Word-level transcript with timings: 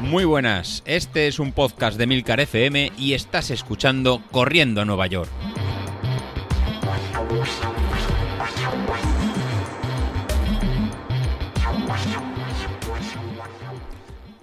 Muy 0.00 0.24
buenas, 0.24 0.82
este 0.86 1.26
es 1.26 1.38
un 1.38 1.52
podcast 1.52 1.98
de 1.98 2.06
Milcar 2.06 2.40
FM 2.40 2.92
y 2.96 3.14
estás 3.14 3.50
escuchando 3.50 4.22
Corriendo 4.30 4.80
a 4.80 4.84
Nueva 4.84 5.06
York. 5.08 5.28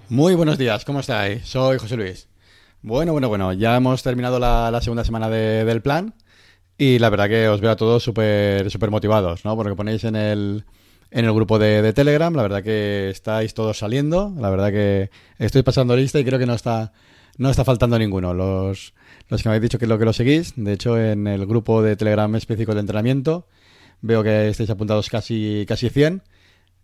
Muy 0.10 0.36
buenos 0.36 0.58
días, 0.58 0.86
¿cómo 0.86 1.00
estáis? 1.00 1.46
Soy 1.48 1.78
José 1.78 1.96
Luis. 1.98 2.28
Bueno, 2.82 3.14
bueno, 3.14 3.30
bueno, 3.30 3.54
ya 3.54 3.76
hemos 3.76 4.04
terminado 4.04 4.40
la, 4.40 4.78
segunda 4.82 5.04
semana 5.04 5.30
de- 5.30 5.66
del 5.66 5.82
plan 5.82 6.14
y 6.78 7.00
la 7.00 7.10
verdad 7.10 7.30
que 7.30 7.48
os 7.48 7.62
veo 7.62 7.72
a 7.72 7.76
todos 7.76 8.04
súper 8.04 8.70
súper 8.70 8.92
motivados, 8.92 9.46
¿no? 9.46 9.56
Porque 9.56 9.76
ponéis 9.76 10.04
en 10.04 10.16
el, 10.16 10.66
en 11.14 11.26
el 11.26 11.34
grupo 11.34 11.60
de, 11.60 11.94
Telegram, 11.94 12.34
la 12.36 12.42
verdad 12.42 12.64
que 12.64 13.10
estáis 13.10 13.54
todos 13.54 13.78
saliendo, 13.78 14.34
la 14.38 14.50
verdad 14.50 14.72
que 14.72 15.10
estoy 15.38 15.62
pasando 15.62 15.96
lista 15.96 16.20
y 16.20 16.26
creo 16.26 16.40
que 16.40 16.48
no 16.48 16.56
está, 16.56 16.92
no 17.38 17.50
está 17.50 17.64
faltando 17.64 18.00
ninguno. 18.00 18.34
Los, 18.34 18.94
los 19.30 19.44
que 19.44 19.50
me 19.50 19.56
habéis 19.56 19.70
dicho 19.70 19.78
que 19.80 19.86
lo 19.88 20.00
que 20.00 20.06
lo 20.06 20.14
seguís, 20.14 20.54
de 20.56 20.74
hecho 20.74 21.00
en 21.00 21.28
el 21.28 21.46
grupo 21.46 21.84
de 21.84 21.96
Telegram 21.96 22.36
específico 22.36 22.74
de 22.74 22.80
entrenamiento, 22.80 23.48
veo 24.02 24.24
que 24.24 24.50
estáis 24.50 24.70
apuntados 24.72 25.10
casi, 25.10 25.66
casi 25.68 25.90
100. 25.90 26.24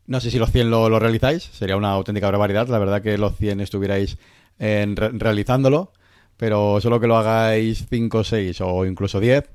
No 0.06 0.20
sé 0.20 0.32
si 0.32 0.40
los 0.40 0.52
100 0.52 0.70
lo, 0.70 0.90
lo 0.90 1.00
realizáis, 1.00 1.44
sería 1.44 1.76
una 1.76 1.92
auténtica 1.92 2.30
barbaridad. 2.30 2.68
La 2.68 2.80
verdad 2.80 3.02
que 3.02 3.18
los 3.18 3.36
100 3.36 3.62
estuvierais 3.62 4.18
en 4.60 4.96
re- 4.96 5.10
realizándolo, 5.14 5.92
pero 6.38 6.80
solo 6.82 7.00
que 7.00 7.08
lo 7.08 7.18
hagáis 7.18 7.86
5, 7.90 8.24
6 8.24 8.62
o 8.62 8.86
incluso 8.86 9.20
10, 9.20 9.50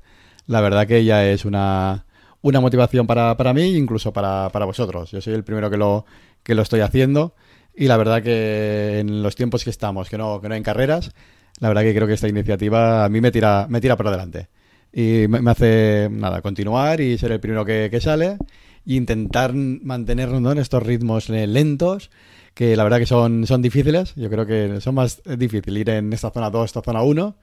la 0.47 0.61
verdad 0.61 0.85
que 0.85 1.03
ya 1.05 1.25
es 1.27 1.45
una, 1.45 2.05
una 2.45 2.59
motivación 2.59 3.07
para, 3.07 3.35
para 3.37 3.53
mí 3.53 3.63
e 3.63 3.77
incluso 3.77 4.13
para, 4.13 4.49
para 4.51 4.65
vosotros. 4.65 5.09
Yo 5.09 5.19
soy 5.19 5.33
el 5.33 5.43
primero 5.43 5.71
que 5.71 5.77
lo, 5.77 6.05
que 6.43 6.53
lo 6.53 6.61
estoy 6.61 6.81
haciendo 6.81 7.33
y 7.75 7.87
la 7.87 7.97
verdad 7.97 8.21
que 8.21 8.99
en 8.99 9.23
los 9.23 9.35
tiempos 9.35 9.63
que 9.63 9.71
estamos, 9.71 10.09
que 10.09 10.17
no, 10.19 10.39
que 10.39 10.47
no 10.47 10.53
hay 10.53 10.61
carreras, 10.61 11.11
la 11.59 11.69
verdad 11.69 11.81
que 11.81 11.95
creo 11.95 12.05
que 12.05 12.13
esta 12.13 12.27
iniciativa 12.27 13.03
a 13.03 13.09
mí 13.09 13.19
me 13.19 13.31
tira, 13.31 13.65
me 13.67 13.81
tira 13.81 13.97
por 13.97 14.11
delante. 14.11 14.49
Y 14.93 15.27
me, 15.27 15.49
hace, 15.49 16.07
nada, 16.11 16.43
continuar 16.43 17.01
y 17.01 17.17
ser 17.17 17.31
el 17.31 17.39
primero 17.39 17.65
que, 17.65 17.87
que 17.89 17.99
sale 17.99 18.37
e 18.85 18.93
intentar 18.93 19.55
mantenernos 19.55 20.39
¿no? 20.39 20.51
en 20.51 20.59
estos 20.59 20.83
ritmos 20.83 21.29
lentos 21.29 22.11
que 22.53 22.75
la 22.75 22.83
verdad 22.83 22.99
que 22.99 23.07
son, 23.07 23.47
son 23.47 23.63
difíciles. 23.63 24.13
Yo 24.15 24.29
creo 24.29 24.45
que 24.45 24.81
son 24.81 24.93
más 24.93 25.23
difícil 25.25 25.75
ir 25.75 25.89
en 25.89 26.13
esta 26.13 26.29
zona 26.29 26.51
2, 26.51 26.65
esta 26.65 26.81
zona 26.83 27.01
1 27.01 27.35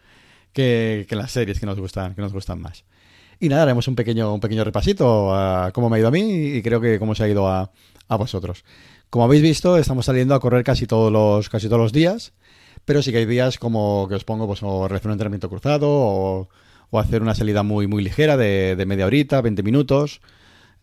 que, 0.53 1.07
que 1.09 1.15
en 1.17 1.19
las 1.19 1.33
series 1.33 1.59
que 1.59 1.67
nos 1.67 1.81
gustan, 1.81 2.15
que 2.15 2.23
nos 2.23 2.33
gustan 2.33 2.61
más. 2.61 2.85
Y 3.43 3.48
nada, 3.48 3.62
haremos 3.62 3.89
un 3.89 3.97
pequeño, 3.97 4.33
un 4.33 4.39
pequeño 4.39 4.62
repasito 4.62 5.35
a 5.35 5.73
cómo 5.73 5.91
me 5.91 5.97
ha 5.97 5.98
ido 5.98 6.07
a 6.07 6.12
mí 6.12 6.21
y 6.21 6.62
creo 6.62 6.81
que 6.81 7.01
cómo 7.01 7.17
se 7.17 7.25
ha 7.25 7.29
ido 7.29 7.48
a, 7.48 7.73
a 8.07 8.17
vosotros. 8.17 8.65
Como 9.11 9.25
habéis 9.25 9.43
visto, 9.43 9.77
estamos 9.77 10.07
saliendo 10.07 10.37
a 10.37 10.39
correr 10.39 10.62
casi 10.62 10.87
todos 10.87 11.11
los, 11.11 11.48
casi 11.48 11.67
todos 11.67 11.81
los 11.81 11.93
días, 11.93 12.35
pero 12.85 13.03
sí 13.03 13.11
que 13.11 13.19
hay 13.19 13.27
días 13.27 13.59
como 13.59 14.07
que 14.09 14.15
os 14.15 14.23
pongo, 14.23 14.47
pues, 14.47 14.63
o 14.63 14.87
realizar 14.87 15.09
un 15.09 15.15
entrenamiento 15.15 15.48
cruzado 15.48 15.89
o, 15.91 16.48
hacer 17.01 17.20
una 17.20 17.35
salida 17.35 17.65
muy, 17.65 17.89
muy 17.89 18.05
ligera 18.05 18.37
de, 18.37 18.77
de 18.77 18.87
media 18.87 19.07
horita, 19.07 19.41
20 19.41 19.65
minutos 19.65 20.20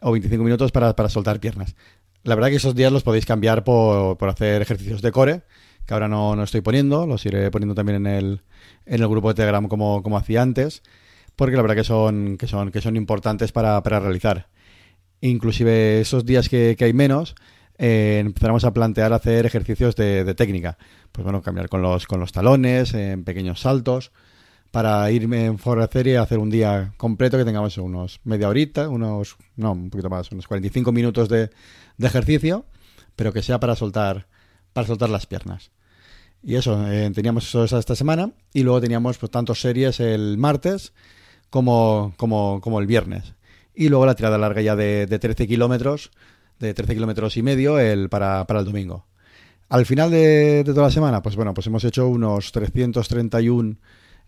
o 0.02 0.12
25 0.12 0.44
minutos 0.44 0.74
para, 0.74 0.98
para 0.98 1.08
soltar 1.08 1.40
piernas. 1.40 1.78
La 2.24 2.36
verdad 2.36 2.50
que 2.50 2.58
esos 2.58 2.76
días 2.76 2.92
los 2.92 3.04
podéis 3.04 3.26
cambiar 3.26 3.64
por, 3.64 4.18
por 4.18 4.28
hacer 4.28 4.62
ejercicios 4.62 5.02
de 5.02 5.14
core, 5.14 5.44
que 5.86 5.94
ahora 5.94 6.10
no, 6.10 6.36
no 6.36 6.44
estoy 6.44 6.60
poniendo, 6.60 7.08
los 7.08 7.26
iré 7.26 7.52
poniendo 7.52 7.74
también 7.74 8.06
en 8.06 8.14
el, 8.14 8.42
en 8.86 9.02
el 9.02 9.08
grupo 9.08 9.30
de 9.30 9.36
Telegram 9.36 9.66
como, 9.70 10.04
como 10.04 10.18
hacía 10.18 10.42
antes, 10.42 10.84
porque 11.40 11.56
la 11.56 11.62
verdad 11.62 11.78
que 11.78 11.86
son, 11.86 12.36
que 12.38 12.48
son, 12.48 12.70
que 12.70 12.82
son 12.82 12.98
importantes 12.98 13.54
para, 13.54 13.82
para 13.82 14.02
realizar. 14.02 14.50
Inclusive 15.22 16.02
esos 16.02 16.26
días 16.26 16.50
que, 16.50 16.76
que 16.78 16.84
hay 16.84 16.92
menos, 16.92 17.34
eh, 17.78 18.18
empezaremos 18.20 18.66
a 18.66 18.74
plantear 18.74 19.14
hacer 19.14 19.46
ejercicios 19.46 19.96
de, 19.96 20.26
de 20.26 20.36
técnica. 20.36 20.78
Pues 21.14 21.24
bueno, 21.24 21.42
cambiar 21.42 21.70
con 21.70 21.82
los, 21.82 22.08
con 22.08 22.20
los 22.20 22.34
talones, 22.34 22.94
en 22.94 23.24
pequeños 23.24 23.62
saltos, 23.62 24.12
para 24.72 25.10
irme 25.12 25.46
en 25.46 25.60
favorecer 25.60 26.08
y 26.08 26.16
hacer 26.16 26.40
un 26.40 26.50
día 26.50 26.92
completo 26.98 27.38
que 27.38 27.46
tengamos 27.46 27.78
unos 27.78 28.20
media 28.26 28.50
horita, 28.50 28.90
unos, 28.90 29.38
no, 29.56 29.72
un 29.72 29.90
poquito 29.90 30.10
más, 30.10 30.30
unos 30.34 30.46
45 30.46 30.92
minutos 30.92 31.30
de, 31.30 31.52
de 31.98 32.08
ejercicio, 32.08 32.66
pero 33.16 33.32
que 33.32 33.42
sea 33.42 33.62
para 33.62 33.78
soltar, 33.78 34.28
para 34.74 34.88
soltar 34.88 35.10
las 35.10 35.26
piernas. 35.26 35.72
Y 36.44 36.56
eso, 36.56 36.86
eh, 36.92 37.10
teníamos 37.16 37.48
eso 37.48 37.64
esta 37.64 37.96
semana 37.96 38.34
y 38.54 38.64
luego 38.64 38.82
teníamos 38.82 39.18
pues 39.18 39.32
tanto 39.32 39.56
series 39.56 40.02
el 40.02 40.38
martes 40.38 40.92
como, 41.50 42.14
como, 42.18 42.60
como 42.62 42.80
el 42.80 42.88
viernes. 42.88 43.34
Y 43.74 43.90
luego 43.90 44.06
la 44.06 44.16
tirada 44.16 44.38
larga 44.38 44.62
ya 44.62 44.76
de, 44.76 45.06
de 45.06 45.20
13 45.20 45.48
kilómetros, 45.48 46.12
de 46.60 46.74
13 46.74 46.94
kilómetros 46.96 47.38
y 47.38 47.44
medio 47.44 47.80
el, 47.80 48.10
para, 48.10 48.46
para 48.46 48.60
el 48.60 48.66
domingo. 48.66 49.06
Al 49.70 49.86
final 49.86 50.10
de, 50.12 50.64
de 50.64 50.74
toda 50.74 50.88
la 50.88 50.92
semana, 50.92 51.22
pues 51.22 51.36
bueno, 51.36 51.54
pues 51.54 51.68
hemos 51.68 51.84
hecho 51.84 52.08
unos 52.08 52.52
331 52.52 53.78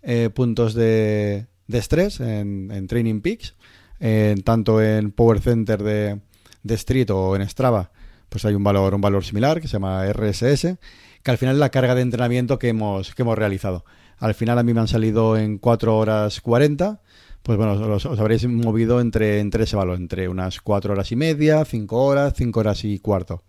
eh, 0.03 0.29
puntos 0.33 0.73
de, 0.73 1.47
de 1.67 1.77
estrés 1.77 2.19
en, 2.19 2.69
en 2.71 2.87
Training 2.87 3.21
Peaks, 3.21 3.55
en- 3.99 4.43
tanto 4.43 4.81
en 4.81 5.11
Power 5.11 5.39
Center 5.41 5.81
de, 5.81 6.19
de 6.63 6.73
Street 6.75 7.09
o 7.09 7.35
en 7.35 7.47
Strava, 7.49 7.91
pues 8.31 8.45
hay 8.45 8.55
un 8.55 8.63
valor, 8.63 8.95
un 8.95 9.01
valor 9.01 9.25
similar 9.25 9.59
que 9.59 9.67
se 9.67 9.73
llama 9.73 10.05
RSS, 10.07 10.77
que 11.21 11.31
al 11.31 11.37
final 11.37 11.55
es 11.55 11.59
la 11.59 11.69
carga 11.69 11.95
de 11.95 12.01
entrenamiento 12.01 12.57
que 12.57 12.69
hemos, 12.69 13.13
que 13.13 13.23
hemos 13.23 13.37
realizado. 13.37 13.83
Al 14.19 14.33
final 14.35 14.57
a 14.57 14.63
mí 14.63 14.73
me 14.73 14.79
han 14.79 14.87
salido 14.87 15.35
en 15.35 15.57
4 15.57 15.97
horas 15.97 16.39
40, 16.39 17.01
pues 17.43 17.57
bueno, 17.57 17.73
os, 17.73 18.05
habréis 18.05 18.47
movido 18.47 19.01
entre, 19.01 19.39
entre 19.41 19.65
ese 19.65 19.75
valor, 19.75 19.97
entre 19.97 20.29
unas 20.29 20.61
4 20.61 20.93
horas 20.93 21.11
y 21.11 21.17
media, 21.17 21.65
5 21.65 21.97
horas, 22.05 22.33
5 22.37 22.57
horas 22.61 22.85
y 22.85 22.99
cuarto. 22.99 23.43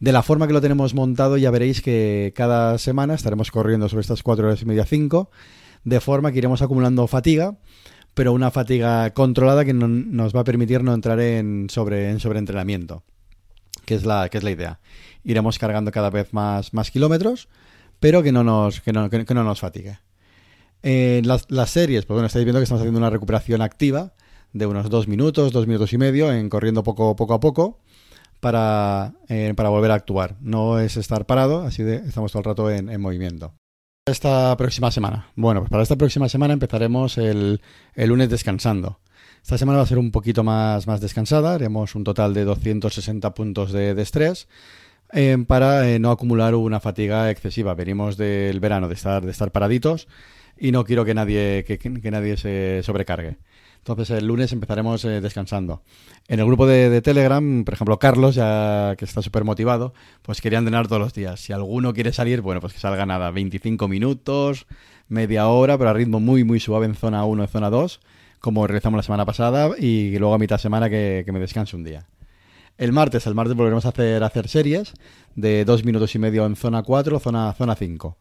De 0.00 0.10
la 0.10 0.22
forma 0.24 0.48
que 0.48 0.52
lo 0.52 0.60
tenemos 0.60 0.94
montado, 0.94 1.36
ya 1.36 1.52
veréis 1.52 1.80
que 1.80 2.32
cada 2.34 2.76
semana 2.78 3.14
estaremos 3.14 3.52
corriendo 3.52 3.88
sobre 3.88 4.00
estas 4.00 4.24
4 4.24 4.48
horas 4.48 4.60
y 4.62 4.64
media, 4.66 4.84
5, 4.84 5.30
de 5.84 6.00
forma 6.00 6.32
que 6.32 6.38
iremos 6.38 6.60
acumulando 6.60 7.06
fatiga, 7.06 7.56
pero 8.14 8.32
una 8.32 8.50
fatiga 8.50 9.10
controlada 9.14 9.64
que 9.64 9.74
no- 9.74 9.86
nos 9.88 10.34
va 10.34 10.40
a 10.40 10.44
permitir 10.44 10.82
no 10.82 10.92
entrar 10.92 11.20
en, 11.20 11.68
sobre, 11.70 12.10
en 12.10 12.18
sobreentrenamiento, 12.18 13.04
que 13.84 13.94
es 13.94 14.04
la, 14.04 14.28
que 14.28 14.38
es 14.38 14.44
la 14.44 14.50
idea. 14.50 14.80
Iremos 15.24 15.58
cargando 15.58 15.90
cada 15.92 16.10
vez 16.10 16.32
más, 16.32 16.72
más 16.74 16.90
kilómetros, 16.90 17.48
pero 18.00 18.22
que 18.22 18.32
no 18.32 18.42
nos, 18.44 18.80
que 18.80 18.92
no, 18.92 19.08
que- 19.10 19.24
no 19.34 19.44
nos 19.44 19.60
fatigue. 19.60 19.98
En 20.82 21.28
las, 21.28 21.50
las 21.50 21.70
series, 21.70 22.04
pues 22.06 22.16
bueno, 22.16 22.26
estáis 22.26 22.44
viendo 22.44 22.58
que 22.58 22.64
estamos 22.64 22.80
haciendo 22.80 22.98
una 22.98 23.10
recuperación 23.10 23.62
activa 23.62 24.14
de 24.52 24.66
unos 24.66 24.90
dos 24.90 25.06
minutos, 25.06 25.52
dos 25.52 25.66
minutos 25.66 25.92
y 25.92 25.98
medio, 25.98 26.32
en 26.32 26.48
corriendo 26.48 26.82
poco, 26.82 27.14
poco 27.14 27.34
a 27.34 27.40
poco 27.40 27.78
para, 28.40 29.12
eh, 29.28 29.54
para 29.56 29.68
volver 29.68 29.92
a 29.92 29.94
actuar. 29.94 30.36
No 30.40 30.80
es 30.80 30.96
estar 30.96 31.24
parado, 31.26 31.62
así 31.62 31.82
de 31.84 31.96
estamos 31.96 32.32
todo 32.32 32.40
el 32.40 32.44
rato 32.46 32.70
en, 32.70 32.88
en 32.90 33.00
movimiento. 33.00 33.54
Esta 34.04 34.56
próxima 34.56 34.90
semana. 34.90 35.28
Bueno, 35.36 35.60
pues 35.60 35.70
para 35.70 35.84
esta 35.84 35.94
próxima 35.94 36.28
semana 36.28 36.52
empezaremos 36.54 37.16
el, 37.18 37.60
el 37.94 38.08
lunes 38.08 38.28
descansando. 38.28 38.98
Esta 39.42 39.58
semana 39.58 39.78
va 39.78 39.84
a 39.84 39.86
ser 39.86 39.98
un 39.98 40.12
poquito 40.12 40.44
más, 40.44 40.86
más 40.86 41.00
descansada. 41.00 41.54
Haremos 41.54 41.94
un 41.94 42.04
total 42.04 42.32
de 42.32 42.44
260 42.44 43.34
puntos 43.34 43.72
de, 43.72 44.00
estrés 44.00 44.48
eh, 45.12 45.36
para 45.46 45.90
eh, 45.90 45.98
no 45.98 46.12
acumular 46.12 46.54
una 46.54 46.78
fatiga 46.78 47.30
excesiva. 47.30 47.74
Venimos 47.74 48.16
del 48.16 48.60
verano 48.60 48.88
de 48.88 48.94
estar, 48.94 49.24
de 49.24 49.32
estar 49.32 49.50
paraditos 49.50 50.06
y 50.56 50.70
no 50.70 50.84
quiero 50.84 51.04
que 51.04 51.12
nadie, 51.12 51.64
que, 51.64 52.10
nadie 52.10 52.36
se 52.36 52.82
sobrecargue. 52.84 53.36
Entonces 53.78 54.10
el 54.10 54.28
lunes 54.28 54.52
empezaremos 54.52 55.04
eh, 55.04 55.20
descansando. 55.20 55.82
En 56.28 56.38
el 56.38 56.46
grupo 56.46 56.68
de, 56.68 57.02
Telegram, 57.02 57.64
por 57.64 57.74
ejemplo, 57.74 57.98
Carlos, 57.98 58.36
ya 58.36 58.94
que 58.96 59.04
está 59.04 59.22
súper 59.22 59.42
motivado, 59.42 59.92
pues 60.22 60.40
quería 60.40 60.60
entrenar 60.60 60.86
todos 60.86 61.02
los 61.02 61.14
días. 61.14 61.40
Si 61.40 61.52
alguno 61.52 61.92
quiere 61.92 62.12
salir, 62.12 62.42
bueno, 62.42 62.60
pues 62.60 62.74
que 62.74 62.78
salga 62.78 63.06
nada, 63.06 63.32
25 63.32 63.88
minutos, 63.88 64.66
media 65.08 65.48
hora, 65.48 65.76
pero 65.76 65.90
a 65.90 65.94
ritmo 65.94 66.20
muy, 66.20 66.44
muy 66.44 66.60
suave 66.60 66.86
en 66.86 66.94
zona 66.94 67.24
1 67.24 67.42
y 67.42 67.48
zona 67.48 67.70
2, 67.70 68.00
como 68.42 68.66
realizamos 68.66 68.98
la 68.98 69.02
semana 69.02 69.24
pasada, 69.24 69.70
y 69.78 70.18
luego 70.18 70.34
a 70.34 70.38
mitad 70.38 70.56
de 70.56 70.62
semana 70.62 70.90
que, 70.90 71.22
que 71.24 71.32
me 71.32 71.40
descanse 71.40 71.74
un 71.76 71.84
día. 71.84 72.06
El 72.76 72.92
martes, 72.92 73.26
el 73.26 73.34
martes 73.34 73.56
volveremos 73.56 73.86
a 73.86 73.90
hacer, 73.90 74.22
a 74.22 74.26
hacer 74.26 74.48
series 74.48 74.92
de 75.36 75.64
dos 75.64 75.84
minutos 75.84 76.14
y 76.14 76.18
medio 76.18 76.44
en 76.44 76.56
zona 76.56 76.82
4, 76.82 77.20
zona, 77.20 77.52
zona 77.54 77.76
5. 77.76 78.18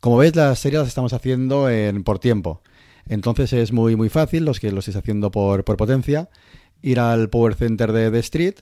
Como 0.00 0.16
veis, 0.16 0.34
las 0.34 0.58
series 0.58 0.80
las 0.80 0.88
estamos 0.88 1.12
haciendo 1.12 1.68
en, 1.68 2.04
por 2.04 2.18
tiempo. 2.18 2.62
Entonces 3.08 3.52
es 3.52 3.72
muy, 3.72 3.96
muy 3.96 4.08
fácil, 4.08 4.44
los 4.44 4.60
que 4.60 4.72
lo 4.72 4.78
estéis 4.78 4.96
haciendo 4.96 5.30
por, 5.30 5.64
por 5.64 5.76
potencia, 5.76 6.30
ir 6.80 7.00
al 7.00 7.28
Power 7.28 7.54
Center 7.54 7.92
de, 7.92 8.10
de 8.10 8.18
Street 8.20 8.54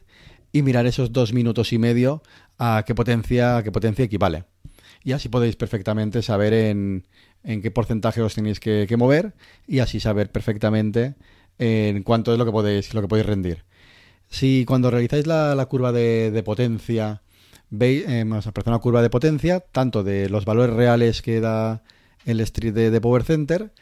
y 0.53 0.63
mirar 0.63 0.87
esos 0.87 1.13
dos 1.13 1.33
minutos 1.33 1.73
y 1.73 1.79
medio 1.79 2.23
a 2.59 2.85
qué 2.87 2.95
potencia, 2.95 3.59
a 3.59 3.63
qué 3.63 3.71
potencia 3.71 4.05
equivale. 4.05 4.45
Y 5.05 5.13
así 5.13 5.29
podéis 5.29 5.57
perfectamente 5.57 6.23
saber 6.23 6.53
en, 6.53 7.07
en 7.47 7.63
qué 7.63 7.71
porcentaje 7.71 8.21
os 8.21 8.35
tenéis 8.35 8.61
que, 8.61 8.95
mover 8.99 9.35
y 9.67 9.79
así 9.79 10.01
saber 10.01 10.31
perfectamente 10.31 11.15
en 11.59 12.03
cuánto 12.03 12.33
es 12.33 12.39
lo 12.39 12.45
que 12.45 12.53
podéis, 12.53 12.93
lo 12.93 13.01
que 13.01 13.09
podéis 13.09 13.27
rendir. 13.27 13.65
Si 14.29 14.65
cuando 14.67 14.91
realizáis 14.91 15.27
la, 15.27 15.67
curva 15.71 15.93
de, 15.93 16.43
potencia, 16.45 17.23
veis, 17.71 18.05
eh, 18.09 18.25
os 18.31 18.47
aparece 18.47 18.71
una 18.71 18.81
curva 18.81 19.01
de 19.01 19.11
potencia, 19.11 19.61
tanto 19.61 20.03
de 20.03 20.29
los 20.29 20.45
valores 20.45 20.75
reales 20.75 21.23
que 21.23 21.41
da 21.41 21.83
el 22.25 22.41
street 22.41 22.75
de, 22.75 23.01
Power 23.01 23.23
Center, 23.23 23.73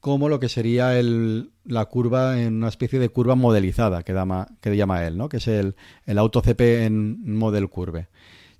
como 0.00 0.28
lo 0.28 0.40
que 0.40 0.48
sería 0.48 0.98
el, 0.98 1.52
la 1.64 1.84
curva 1.84 2.42
en 2.42 2.54
una 2.54 2.68
especie 2.68 2.98
de 2.98 3.08
curva 3.08 3.36
modelizada 3.36 4.02
que, 4.02 4.12
llama, 4.12 4.48
que 4.60 4.76
llama 4.76 5.06
él, 5.06 5.16
¿no? 5.16 5.28
que 5.28 5.36
es 5.36 5.46
el, 5.46 5.76
el 6.06 6.18
AutoCP 6.18 6.60
en 6.60 7.36
Model 7.36 7.68
Curve. 7.68 8.08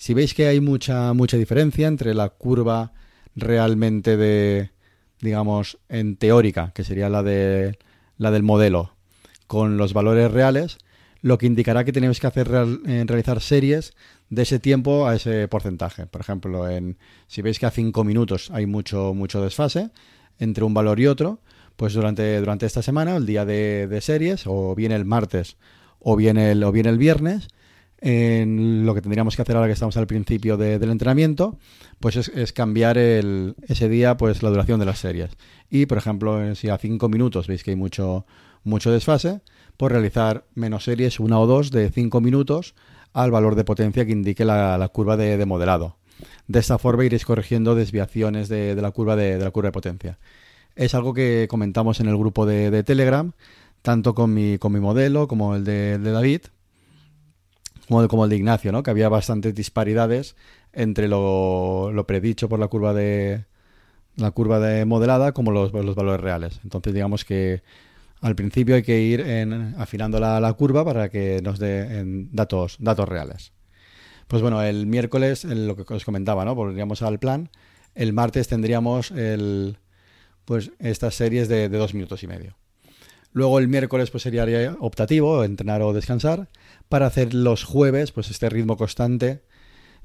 Si 0.02 0.14
veis 0.14 0.34
que 0.34 0.48
hay 0.48 0.60
mucha, 0.60 1.12
mucha 1.12 1.36
diferencia 1.36 1.86
entre 1.86 2.12
la 2.12 2.30
curva 2.30 2.92
realmente 3.36 4.16
de, 4.16 4.72
digamos, 5.20 5.78
en 5.88 6.16
teórica, 6.16 6.72
que 6.74 6.82
sería 6.82 7.08
la, 7.08 7.22
de, 7.22 7.78
la 8.18 8.32
del 8.32 8.42
modelo, 8.42 8.96
con 9.46 9.76
los 9.76 9.92
valores 9.92 10.32
reales, 10.32 10.78
lo 11.20 11.38
que 11.38 11.46
indicará 11.46 11.84
que 11.84 11.92
tenemos 11.92 12.18
que 12.18 12.26
hacer 12.26 12.48
en 12.84 13.06
realizar 13.06 13.40
series 13.40 13.94
de 14.28 14.42
ese 14.42 14.58
tiempo 14.58 15.06
a 15.06 15.14
ese 15.14 15.46
porcentaje. 15.46 16.08
Por 16.08 16.20
ejemplo, 16.20 16.68
en, 16.68 16.98
si 17.28 17.40
veis 17.40 17.60
que 17.60 17.66
a 17.66 17.70
5 17.70 18.02
minutos 18.02 18.50
hay 18.50 18.66
mucho, 18.66 19.14
mucho 19.14 19.40
desfase 19.40 19.90
entre 20.40 20.64
un 20.64 20.74
valor 20.74 20.98
y 20.98 21.06
otro, 21.06 21.38
pues 21.76 21.92
durante, 21.92 22.40
durante 22.40 22.66
esta 22.66 22.82
semana, 22.82 23.14
el 23.14 23.24
día 23.24 23.44
de, 23.44 24.00
series, 24.02 24.48
o 24.48 24.74
bien 24.74 24.90
el 24.90 25.04
martes 25.04 25.58
o 26.00 26.16
bien 26.16 26.38
el, 26.38 26.64
o 26.64 26.72
bien 26.72 26.86
el 26.86 26.98
viernes, 26.98 27.46
en 28.04 28.84
lo 28.84 28.94
que 28.94 29.00
tendríamos 29.00 29.36
que 29.36 29.42
hacer 29.42 29.54
ahora 29.54 29.68
que 29.68 29.74
estamos 29.74 29.96
al 29.96 30.08
principio 30.08 30.56
del 30.56 30.90
entrenamiento, 30.90 31.56
pues 32.00 32.16
es, 32.16 32.52
cambiar 32.52 32.98
ese 32.98 33.88
día 33.88 34.16
pues 34.16 34.42
la 34.42 34.50
duración 34.50 34.80
de 34.80 34.86
las 34.86 34.98
series. 34.98 35.30
Y, 35.70 35.86
por 35.86 35.98
ejemplo, 35.98 36.54
si 36.56 36.68
a 36.68 36.78
5 36.78 37.08
minutos 37.08 37.46
veis 37.46 37.62
que 37.62 37.70
hay 37.70 37.76
mucho, 37.76 38.26
mucho 38.64 38.90
desfase, 38.90 39.40
pues 39.76 39.92
realizar 39.92 40.44
menos 40.56 40.82
series, 40.84 41.20
una 41.20 41.38
o 41.38 41.46
dos, 41.46 41.70
de 41.70 41.90
5 41.90 42.20
minutos 42.20 42.74
al 43.12 43.30
valor 43.30 43.54
de 43.54 43.64
potencia 43.64 44.04
que 44.04 44.12
indique 44.12 44.44
la, 44.44 44.90
curva 44.92 45.16
de, 45.16 45.46
modelado. 45.46 45.96
De 46.48 46.58
esta 46.58 46.78
forma 46.78 47.04
iréis 47.04 47.24
corrigiendo 47.24 47.76
desviaciones 47.76 48.48
de, 48.48 48.74
la 48.74 48.90
curva 48.90 49.14
de, 49.14 49.38
la 49.38 49.52
curva 49.52 49.68
de 49.68 49.72
potencia. 49.72 50.18
Es 50.74 50.96
algo 50.96 51.14
que 51.14 51.46
comentamos 51.48 52.00
en 52.00 52.08
el 52.08 52.16
grupo 52.16 52.46
de, 52.46 52.82
Telegram, 52.82 53.30
tanto 53.80 54.12
con 54.12 54.34
mi, 54.34 54.58
con 54.58 54.72
mi 54.72 54.80
modelo 54.80 55.28
como 55.28 55.54
el 55.54 55.62
de 55.62 55.98
David, 55.98 56.40
como, 57.88 58.24
el 58.24 58.30
de 58.30 58.36
Ignacio, 58.36 58.72
¿no? 58.72 58.82
Que 58.82 58.90
había 58.90 59.08
bastantes 59.08 59.54
disparidades 59.54 60.36
entre 60.72 61.08
lo, 61.08 62.04
predicho 62.06 62.48
por 62.48 62.58
la 62.58 62.68
curva 62.68 62.94
de 62.94 63.44
la 64.16 64.30
curva 64.30 64.60
de 64.60 64.84
modelada 64.84 65.32
como 65.32 65.52
los, 65.52 65.72
valores 65.72 66.20
reales. 66.20 66.60
Entonces, 66.64 66.92
digamos 66.92 67.24
que 67.24 67.62
al 68.20 68.36
principio 68.36 68.74
hay 68.74 68.82
que 68.82 69.00
ir 69.00 69.20
en, 69.20 69.74
afinando 69.78 70.20
la, 70.20 70.52
curva 70.52 70.84
para 70.84 71.08
que 71.08 71.40
nos 71.42 71.58
dé 71.58 72.02
datos, 72.30 72.76
datos 72.78 73.08
reales. 73.08 73.52
Pues 74.28 74.42
bueno, 74.42 74.62
el 74.62 74.86
miércoles, 74.86 75.44
lo 75.44 75.76
que 75.76 75.92
os 75.92 76.04
comentaba, 76.04 76.44
¿no? 76.44 76.54
Volveríamos 76.54 77.02
al 77.02 77.18
plan. 77.18 77.50
El 77.94 78.12
martes 78.12 78.48
tendríamos 78.48 79.10
el, 79.10 79.78
pues 80.44 80.72
estas 80.78 81.14
series 81.14 81.48
de 81.48 81.68
dos 81.68 81.94
minutos 81.94 82.22
y 82.22 82.26
medio. 82.26 82.56
Luego 83.32 83.58
el 83.58 83.68
miércoles 83.68 84.10
pues 84.10 84.22
sería 84.22 84.76
optativo, 84.80 85.44
entrenar 85.44 85.82
o 85.82 85.92
descansar, 85.92 86.48
para 86.88 87.06
hacer 87.06 87.32
los 87.32 87.64
jueves 87.64 88.12
pues 88.12 88.30
este 88.30 88.48
ritmo 88.50 88.76
constante 88.76 89.42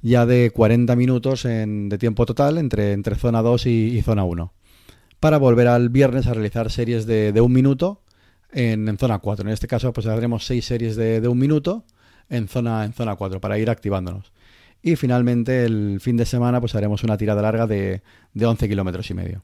ya 0.02 0.26
de 0.26 0.52
40 0.52 0.96
minutos 0.96 1.46
en, 1.46 1.90
de 1.90 1.98
tiempo 1.98 2.26
total 2.26 2.58
entre, 2.58 2.94
entre 2.94 3.16
zona 3.16 3.42
2 3.42 3.66
y, 3.66 4.02
zona 4.02 4.24
1. 4.24 4.54
Para 5.20 5.38
volver 5.38 5.68
al 5.68 5.90
viernes 5.90 6.28
a 6.28 6.34
realizar 6.34 6.72
series 6.72 7.06
de, 7.06 7.32
de 7.32 7.42
un 7.42 7.52
minuto 7.52 8.04
en, 8.52 8.98
zona 8.98 9.20
4. 9.20 9.46
En 9.46 9.54
este 9.54 9.68
caso 9.68 9.92
pues 9.94 10.08
haremos 10.08 10.46
6 10.46 10.66
series 10.66 10.96
de, 10.96 11.20
de, 11.20 11.28
un 11.28 11.40
minuto 11.40 11.86
en 12.30 12.48
zona, 12.48 12.86
en 12.86 12.94
zona 12.94 13.16
4 13.16 13.42
para 13.42 13.58
ir 13.58 13.70
activándonos. 13.70 14.32
Y 14.82 14.96
finalmente 14.96 15.66
el 15.66 16.00
fin 16.00 16.18
de 16.18 16.26
semana 16.26 16.62
pues 16.62 16.76
haremos 16.76 17.04
una 17.04 17.18
tirada 17.18 17.42
larga 17.42 17.68
de, 17.68 18.04
de 18.34 18.46
11 18.46 18.70
kilómetros 18.70 19.10
y 19.10 19.14
medio. 19.16 19.44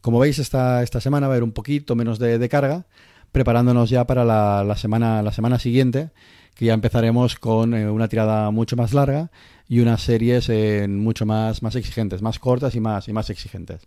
Como 0.00 0.18
veis, 0.18 0.38
esta, 0.38 0.82
esta 0.82 1.00
semana 1.00 1.28
va 1.28 1.34
a 1.34 1.36
haber 1.36 1.44
un 1.44 1.52
poquito 1.52 1.94
menos 1.94 2.18
de, 2.18 2.38
de 2.38 2.48
carga, 2.48 2.86
preparándonos 3.32 3.90
ya 3.90 4.06
para 4.06 4.24
la, 4.24 4.76
semana, 4.76 5.22
la 5.22 5.32
semana 5.32 5.58
siguiente, 5.58 6.10
que 6.54 6.66
ya 6.66 6.74
empezaremos 6.74 7.36
con 7.36 7.74
eh, 7.74 7.88
una 7.88 8.08
tirada 8.08 8.50
mucho 8.50 8.76
más 8.76 8.92
larga 8.92 9.30
y 9.68 9.80
unas 9.80 10.02
series 10.02 10.48
eh, 10.48 10.86
mucho 10.88 11.26
más, 11.26 11.62
más 11.62 11.76
exigentes, 11.76 12.22
más 12.22 12.38
cortas 12.38 12.74
y 12.74 12.80
más, 12.80 13.08
y 13.08 13.12
más 13.12 13.30
exigentes. 13.30 13.86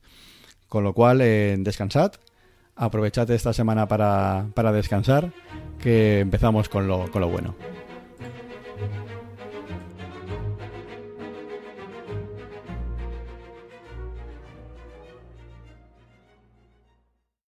Con 0.67 0.83
lo 0.83 0.93
cual, 0.93 1.21
eh, 1.21 1.55
descansad, 1.59 2.13
aprovechad 2.75 3.29
esta 3.31 3.53
semana 3.53 3.87
para, 3.87 4.47
para 4.53 4.71
descansar, 4.71 5.31
que 5.79 6.19
empezamos 6.19 6.69
con 6.69 6.87
lo, 6.87 7.11
con 7.11 7.21
lo 7.21 7.29
bueno. 7.29 7.55